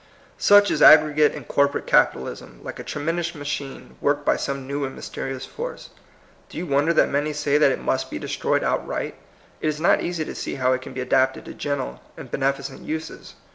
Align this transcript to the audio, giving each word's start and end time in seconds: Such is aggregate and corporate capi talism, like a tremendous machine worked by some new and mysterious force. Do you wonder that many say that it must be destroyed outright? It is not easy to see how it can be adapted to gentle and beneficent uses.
Such 0.39 0.71
is 0.71 0.81
aggregate 0.81 1.35
and 1.35 1.47
corporate 1.47 1.85
capi 1.85 2.17
talism, 2.17 2.63
like 2.63 2.79
a 2.79 2.83
tremendous 2.83 3.35
machine 3.35 3.97
worked 4.01 4.25
by 4.25 4.35
some 4.35 4.65
new 4.65 4.83
and 4.83 4.95
mysterious 4.95 5.45
force. 5.45 5.91
Do 6.49 6.57
you 6.57 6.65
wonder 6.65 6.91
that 6.91 7.07
many 7.11 7.33
say 7.33 7.59
that 7.59 7.71
it 7.71 7.79
must 7.79 8.09
be 8.09 8.17
destroyed 8.17 8.63
outright? 8.63 9.13
It 9.61 9.67
is 9.67 9.79
not 9.79 10.01
easy 10.01 10.25
to 10.25 10.33
see 10.33 10.55
how 10.55 10.73
it 10.73 10.81
can 10.81 10.93
be 10.93 11.01
adapted 11.01 11.45
to 11.45 11.53
gentle 11.53 12.01
and 12.17 12.31
beneficent 12.31 12.81
uses. 12.81 13.35